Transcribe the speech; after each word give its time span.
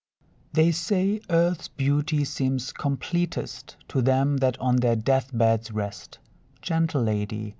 They 0.53 0.71
say, 0.71 1.21
Earth's 1.29 1.67
beauty 1.67 2.25
seems 2.25 2.73
completest 2.73 3.77
To 3.89 4.01
them 4.01 4.37
that 4.37 4.59
on 4.59 4.77
their 4.77 4.95
death 4.95 5.29
beds 5.31 5.69
rest; 5.69 6.17
Gentle 6.59 7.03
lady! 7.03 7.49